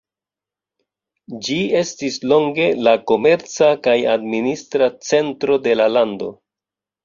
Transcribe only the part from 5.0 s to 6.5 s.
centro de la lando.